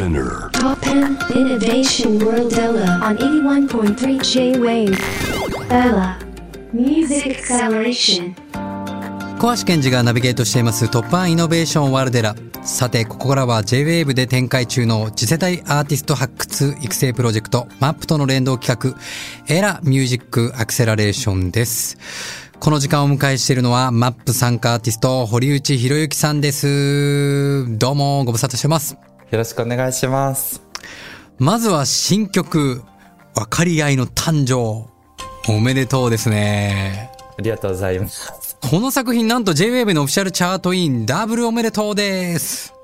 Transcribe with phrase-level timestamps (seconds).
[0.00, 0.48] Spinner.
[0.52, 4.98] Top 10 Innovation World Ella on 81.3 J-Wave.
[5.68, 6.16] Ella
[6.72, 8.34] Music Acceleration.
[9.38, 12.34] 小橋健二がナビゲートしています突破イノベーションワールデラ。
[12.62, 21.98] さて、ここからは J-Wave で展開中の次世代アーティスト発掘育成プロジェクト MAP との連動企画エラミュージックアクセラレーションです。
[22.58, 27.66] この時間をお迎えしているのは MAP 参加アーティスト堀内博之さんです。
[27.78, 28.96] どうもご無沙汰してます。
[29.30, 30.60] よろしくお願いします。
[31.38, 32.82] まずは新曲、
[33.34, 34.90] 分かり合いの誕生。
[35.50, 37.10] おめでとうですね。
[37.38, 38.58] ありがとうございます。
[38.60, 42.74] この作品なんと JWAVE のオフィシャルチャートインダブルおめでとうです。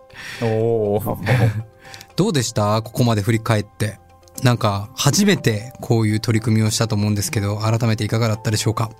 [0.40, 1.18] おお。
[2.16, 2.80] どうでした？
[2.80, 3.98] ここまで振り返って。
[4.42, 8.90] なんか初めてこういう取り組みをしたと思うんですけど、改めていかがだったでしょうか？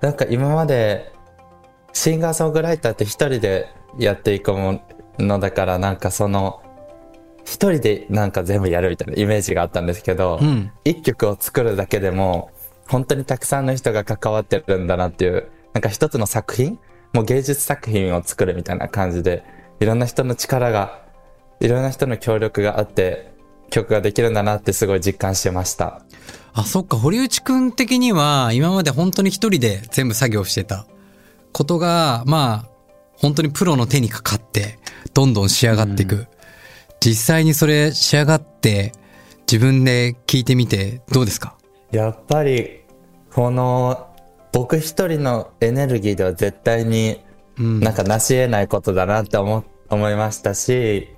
[0.00, 1.12] なんか今まで
[1.92, 4.82] シンガーソングライターって一人でやっていくも
[5.18, 6.62] のだからなんかその
[7.50, 10.70] 一人でなんか全部やるみたいなイメージがあったんですけど、うん。
[10.84, 12.50] 一曲を作るだけでも
[12.88, 16.78] 本当にたくさんの人が関わってるんだなっていうなんか一つの作品
[17.12, 19.42] もう芸術作品を作るみたいな感じで
[19.80, 21.02] いろんな人の力が
[21.60, 23.32] いろんな人の協力があって
[23.70, 26.02] 曲ができるんだなってすごい実感してました
[26.52, 30.86] あ、そっか、堀内くん的には今まで本当に一人で全部作業してた
[31.52, 32.68] ことが、まあ、
[33.16, 34.78] 本当にプロの手にかかって、
[35.14, 36.26] どんどん仕上がっていく。
[37.00, 38.92] 実際にそれ仕上がって、
[39.50, 41.56] 自分で聞いてみてどうですか？
[41.90, 42.82] やっぱり
[43.32, 44.06] この
[44.52, 47.20] 僕一人のエネルギーでは絶対に
[47.58, 47.80] うん。
[47.80, 51.08] なんか成し得ないことだなって思思いましたし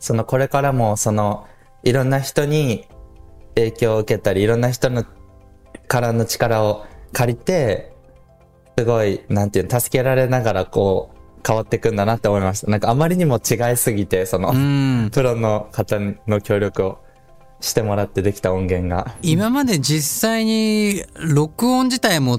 [0.00, 1.46] そのこれからもその
[1.84, 2.88] いろんな人に
[3.54, 5.04] 影響を受けたりいろんな人の
[5.88, 7.92] からの力を借りて
[8.78, 15.10] すごいなんていうの助けられながらこう変わっていくんだなって思いましたなんかあまりにも違いすぎてその、うん。
[15.12, 16.98] プロの方の協力を
[17.60, 22.38] してもらってできた音源が今まで実際に録音自体も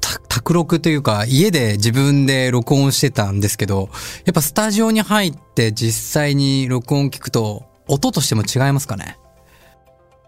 [0.00, 3.88] た卓録というか家で自分で録音してたんですけど、
[4.24, 9.18] やっぱスタジオに入って実際に録音聞くと音としても違いますかね？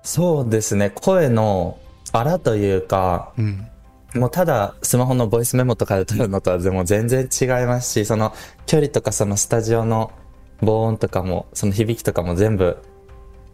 [0.03, 1.79] そうですね声の
[2.13, 3.67] 荒というかうん。
[4.15, 8.35] もうただスマホのボイスメモとかで撮るのとはでも全然違いますしその
[8.67, 10.13] 距離とかそのスタジオの
[10.61, 12.79] 防音とかもその響きとかも全部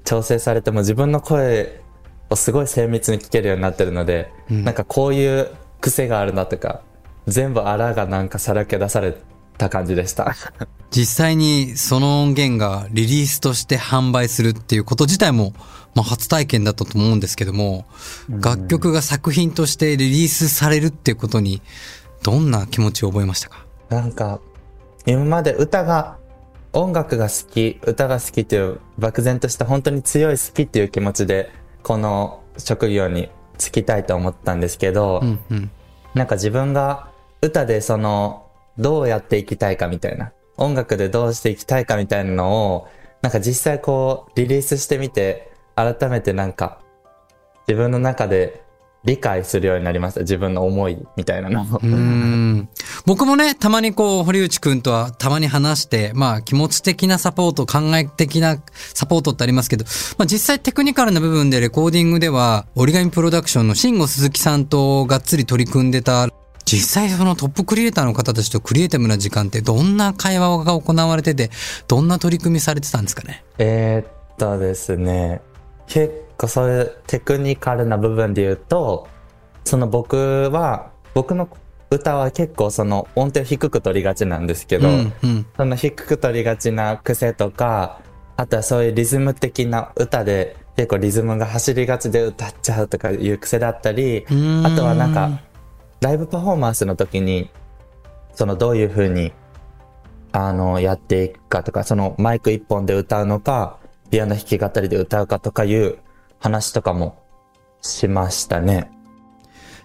[0.05, 1.81] 調整されても自分の声
[2.31, 4.65] をすごい精密に聞けるようになってるので、うん。
[4.65, 5.51] なんかこういう
[5.81, 6.83] 癖があるなとか
[7.27, 9.15] 全部荒がなんかさらけ出され
[9.57, 10.35] た感じでした。
[10.91, 15.53] 実際にその音源がリリースとして販売するっていうこと自体も、
[15.95, 17.87] まあ、初体験だったと思うんですけども、
[18.29, 21.63] 楽曲が作品としてリリースされるっていうことに
[22.23, 23.65] どんな気持ちを覚えましたか？
[23.89, 24.41] なんか、
[25.07, 26.19] 今まで歌が、
[26.73, 31.51] 音楽が好き、歌が好きっていう漠然とした本当に強い好きっていう気持ちで、
[31.83, 35.71] この職業に就きたいと思ったんですけど、うんうん。
[36.15, 37.09] なんか自分が
[37.41, 38.46] 歌でその、
[38.79, 42.89] どうやっていきたいかみたいな、音楽でどうしていきたいかみたいなのを、
[43.23, 46.81] なんか実際こう、リリースしてみて、改めてなんか、
[47.67, 48.63] 自分の中で
[49.05, 50.21] 理解するようになりました。
[50.21, 51.65] 自分の思いみたいなのを。
[53.07, 58.59] 僕もね、たまにこう、堀内くんとはたまに話して、まあ気持ち的なサポート、考え的な
[58.95, 59.85] サポートってありますけど、
[60.19, 66.29] まあ実際テクニカルな部分でレコーディングでは、折り紙プロダクションの慎吾鈴木さんとがっつり取り組んでた、
[66.67, 71.51] 実際そのトップクリエイターの方たちとクリエイティブな時間ってどんな会話が行われてて、
[71.87, 73.45] どんな取り組みされてたんですかね？
[73.59, 75.43] えーっとですね、
[75.87, 79.07] 結構そういうテクニカルな部分で言うと、
[79.65, 81.49] その僕は、僕の
[81.89, 85.47] 歌は結構その音程を低く取りがちなんですけど、うん、うん。
[85.57, 88.01] その低く取りがちな癖とか、
[88.37, 95.41] あとはそういうリズム的な歌で結構リズムが走りがちで歌っちゃうとかいう癖だったり、あとはなんか、
[96.01, 97.51] ライブパフォーマンスの時に、
[98.35, 99.33] そのどういう風に、
[100.33, 103.79] あの、やっていくかとか、そのマイク一本で歌うのか、
[104.11, 105.99] ピアノ弾き語りで歌うかとかいう
[106.39, 107.23] 話とかも
[107.83, 108.91] しましたね。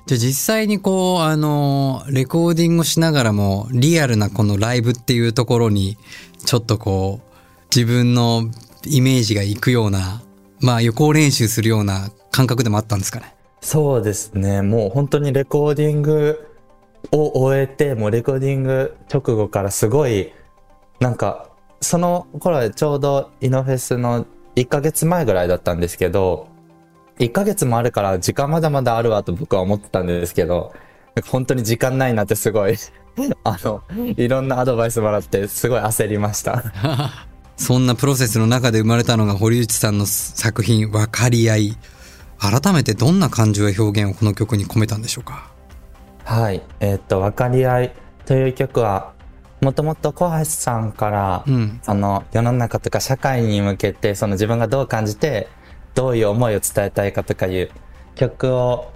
[0.08, 5.98] じゃあ実際にこう、あの、レコーディングしながらも、リアルなこのライブっていうところに、
[6.46, 7.32] ちょっとこう、
[7.74, 8.44] 自分の
[8.86, 10.22] イメージがいくような、
[10.60, 13.34] まあ予行練習するような感覚でもあったんですかね？
[13.62, 14.62] そうですね。
[14.62, 16.48] もう本当にレコーディング
[17.12, 20.34] を終えて、もうレコーディング直後からすごい、
[21.00, 21.50] なんか、
[21.80, 24.26] その頃ちょうどイノフェスの
[24.56, 26.48] 1ヶ月前ぐらいだったんですけど、
[27.20, 30.74] 1ヶ月もあるから時間まだまだあるわと僕は思ってたんですけど、
[31.26, 32.76] 本当に時間ないなってすごい、
[33.44, 33.84] あの、
[34.18, 36.64] いろんなアドバイスもらってすごい焦りました。
[37.58, 41.78] そんなプロセスの中で生まれたのが堀内さんの作品、分かり合い。
[42.42, 45.52] 改めてどんな感情や表現をこの曲に込めたんでしょうか？
[46.24, 46.64] はい。
[46.80, 47.94] えーっと、分かり合い
[48.26, 49.14] という曲は、
[49.62, 51.80] もともと小橋さんから、うん。
[51.84, 55.50] その世の中とか社会に向けて、その自分がどう感じて、
[55.94, 57.70] どういう思いを伝えたいかとかいう
[58.16, 58.92] 曲を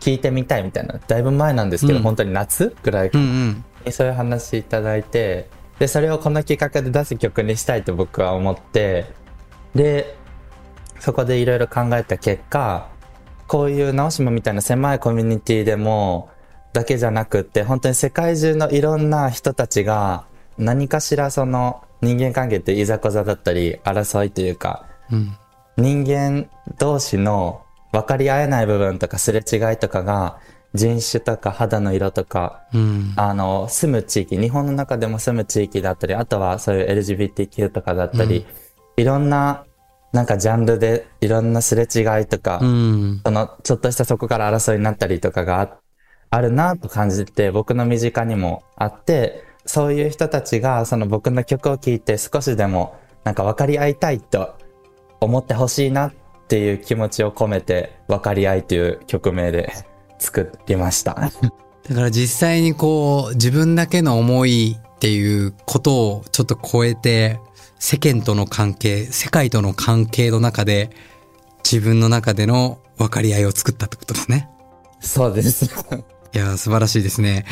[0.00, 3.64] 聴いてみたいみたいな、だいぶ前なんですけど、うん本当に夏ぐらいうんうん。
[3.86, 5.48] にそういう話いただいて、
[5.78, 9.06] で、それをこの企画で出す曲にしたいと僕は思って、
[9.76, 10.17] で、
[11.00, 12.88] そこでいろいろ考えた結果、
[13.46, 16.30] こういう直島みたいな狭いコミュニティでも、
[16.72, 20.26] だけじゃなくって、本当に世界中のいろんな人たちが、
[20.58, 25.36] 何かしらその人間関係っていざこざだったり、争いというか、うん。
[25.76, 27.62] 人間同士の
[27.92, 30.38] 分かり合えない部分とかすれ違いとかが、
[30.74, 33.14] 人種とか肌の色とか、うん。
[33.16, 38.46] あの、住む地域、日本の中でも住む地域だったり、あとはそういう LGBTQ とかだったり、
[38.96, 39.64] いろんな、
[40.12, 43.20] なんかジャンルでいろんなすれ違いとか、うん。
[43.24, 45.78] その、ちょっとしたそこから争いになったりとかがあ
[46.30, 54.54] あるなと感じて、僕の身近にもあって、そういう人たちが、その僕の曲を聴いて少しでも、なんか分かり合いたいと
[55.20, 56.14] 思ってほしいなっ
[56.48, 59.72] ていう気持ちを込めて、分かり合いという曲名で
[60.18, 61.14] 作りました。
[61.88, 67.38] だから実際にこう、自分だけの思いっていうことをちょっと超えて、
[67.78, 70.90] 世間との関係、世界との関係の中で、
[71.62, 74.48] 自分の中での分かり合いを作ったってことですね。
[74.98, 75.66] そうです。
[76.34, 77.44] いやー、素晴らしいですね。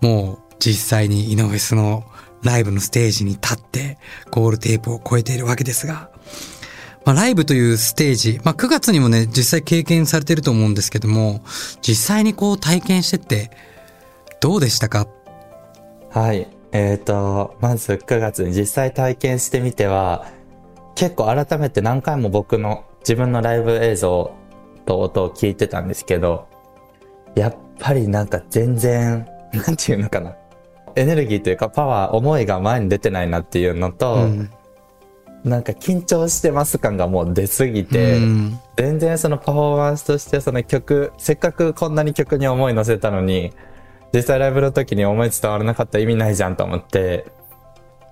[0.00, 2.02] もう、実際にイノフェスの
[2.42, 3.98] ライブのステージに立って、
[4.32, 6.10] ゴールテープを超えているわけですが、
[7.04, 11.42] まあ、ライブというステージ、まあ、9月にもね、実際経験されてると思うんですけども、
[11.80, 13.50] 実際にこう体験してって、
[14.40, 15.06] どうでしたか？
[16.10, 16.48] はい。
[16.72, 20.26] えっ、と、まず9月に実際体験してみては、
[20.94, 24.32] 結構改めて何回も僕の自分のライブ映像
[24.86, 26.46] と音を聞いてたんですけど、
[27.34, 30.36] やっぱりなんか全然、なんていうのかな。
[30.96, 34.50] エネルギーというかパワー、思いが前に出てないなっていうのと、うん
[35.42, 43.52] なんか緊張してます感がもう出すぎて、うん全然そのパフォーマンスとしてその曲、せっかくこんなに曲に思い乗せたのに、
[44.12, 47.26] 実際ライブの時に思い伝わらなかったら意味ないじゃんと思って、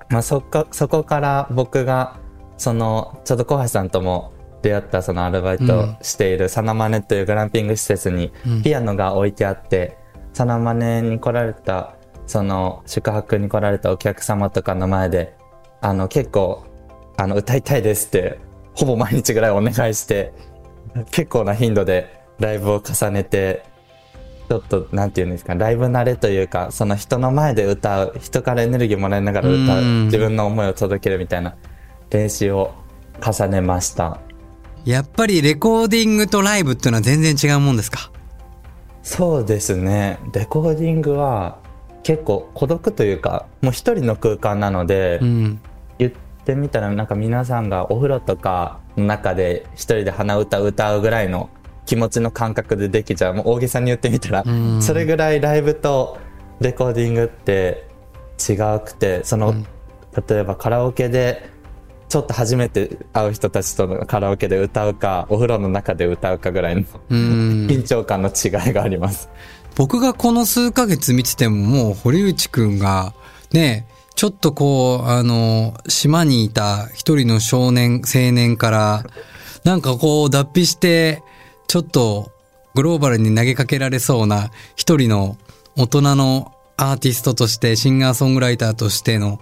[0.08, 2.18] まあそっか、そこから僕が、
[2.56, 8.62] その、ちょうど小橋さんとも出会ったそのアルバイトしているサナマネというグランピング施設にうん。
[8.62, 9.98] ピアノが置いてあって、
[10.32, 11.94] サナマネに来られた、
[12.26, 15.36] その宿泊に来られたお客様とかの前で、
[15.80, 16.64] あの結構、
[17.16, 18.38] あの歌いたいですって、
[18.74, 20.32] ほぼ毎日ぐらいお願いして、
[21.10, 23.64] 結構な頻度でライブを重ねて、
[24.48, 31.54] ちょっと、なんていうんですか、ライブ慣れというか、その人の前で歌う、人からエネルギーもらいながら歌う、うん自分の思いを届けるみたいな
[32.10, 32.72] 練習を
[33.20, 34.20] 重ねました。
[34.84, 38.10] やっぱりレコーディングとライブっていうのは全然違うもんですか？
[39.02, 40.18] そうですね。
[40.32, 41.58] レコーディングは
[42.02, 45.60] 結構孤独というか、もう一人の空間なので、うん。
[45.98, 46.12] 言っ
[46.44, 51.50] てみたらなんか皆さんがお風呂とかの中で一人で鼻歌歌うぐらいの
[51.88, 53.34] 気持ちの感覚でできちゃう。
[53.34, 56.18] もう大げさに言ってみたら、うんそれぐらいライブと
[56.60, 57.88] レコーディングって
[58.38, 59.66] 違うくて、その、うん
[60.28, 61.48] 例えばカラオケで
[62.08, 67.66] ちょっと初めて会う人たちとのカラオケで歌うか、お風呂の中で歌うかぐらいのうん。
[67.70, 69.30] 緊張感の違いがあります。
[69.76, 73.14] 僕がこの数ヶ月見ててももう堀内くんが
[73.52, 79.04] ね、ちょっとこう、あの、島にいた一人の少年、青年から、
[79.64, 81.22] なんかこう脱皮して、
[81.68, 82.32] ちょっと
[82.74, 85.36] グローバルに投げかけられそうな一人の
[85.76, 89.38] 大人のアーティストとして、シンガーソングライターとしての、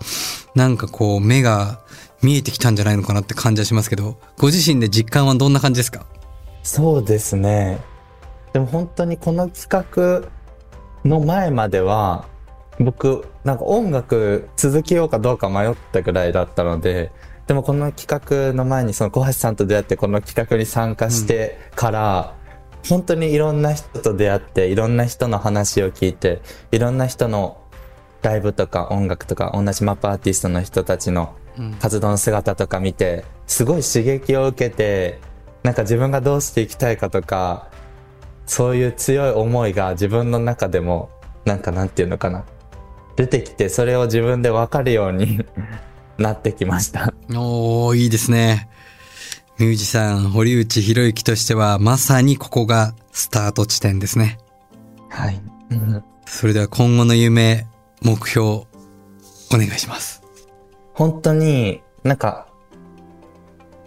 [0.55, 1.81] なんかこう目が
[2.23, 6.05] 見えてきたんじゃないのかなって感じはしますけど、ご自身で実感はどんな感じですか？
[6.65, 7.79] そうですね。
[8.53, 9.87] でも本当にこの企
[10.25, 10.29] 画
[11.09, 12.27] の前までは、
[12.81, 17.13] 僕、なんか音楽続けようかどうか迷ったぐらいだったので、
[17.47, 22.35] でもこの企画の前にその小橋さんと出会ってこの企画に参加してから、
[22.89, 27.61] 本当にいろんな人と出会って、いろんな人の話を聞いて、いろんな人の
[28.23, 31.37] ライブとか音楽とか同じマップアーティストの人たちの
[31.81, 35.21] 活動の姿とか見て、すごい刺激を受けて、
[35.63, 37.71] なんか自分がどうしていきたいかとか、
[38.47, 41.11] そういう強い思いが自分の中でも、
[41.45, 42.45] なんかなんていうのかな。
[43.17, 45.45] 出てきて、それを自分でわかるように
[46.19, 47.13] なってきました。
[47.31, 48.69] おー、いいですね。
[49.59, 54.39] ミュージシャン、堀内博之としては、まさにここがスタート地点ですね。
[55.09, 55.41] はい。
[56.27, 57.67] それでは今後の夢、
[58.03, 58.67] 目標、お
[59.53, 60.23] 願いします。
[60.95, 62.47] 本当になんか、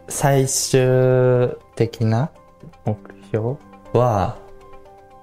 [0.07, 2.31] 最終的な
[2.85, 3.57] 目標
[3.93, 4.37] は、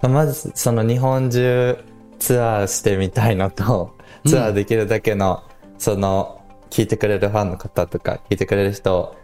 [0.03, 1.77] まずその日本中
[2.19, 3.91] ツアーしてみたいのと、
[4.25, 5.45] うんツアーできるだけの、
[5.79, 9.17] その、聞いてくれるファンの方とか、聞いてくれる人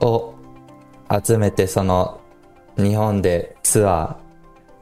[0.00, 0.34] を
[1.24, 2.20] 集めて、その、
[2.76, 4.16] 日本でツアー、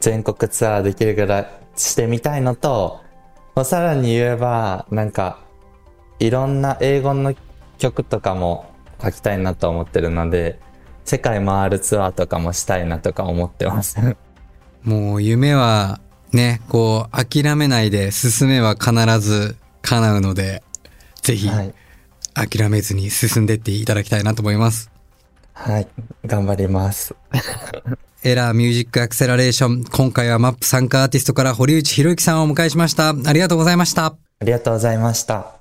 [0.01, 3.01] 全国ツアーできるぐらいしてみたいのと、
[3.65, 5.41] さらに言えば、なんか、
[6.19, 7.35] いろんな英語の
[7.79, 10.59] 曲とかも書きたいなと思ってるので、
[11.05, 13.99] 世界回るツアーとかもしたいなとか思ってます。
[14.85, 16.01] もう夢は
[16.33, 20.63] ね、こう諦めないで進めば必ず叶うので、
[21.23, 21.51] ぜひ、
[22.35, 24.91] 諦めずに進んでいっていただきたいなと思います。
[25.53, 25.89] はい、
[26.25, 27.15] 頑張ります。
[28.23, 29.85] エラーミュージックアクセラレーション。
[29.85, 33.11] 今回はマップ参加アーティストから堀内博之さんをお迎えしました。
[33.11, 34.07] ありがとうございました。
[34.07, 35.55] ありがとうございました。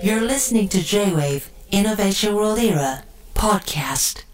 [0.00, 3.07] You're listening to J-Wave, Innovation World Era.
[3.38, 4.27] Podcast.